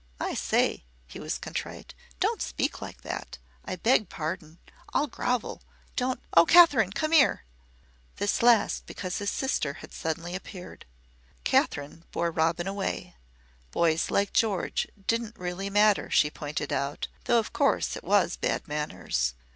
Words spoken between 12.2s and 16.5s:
Robin away. Boys like George didn't really matter, she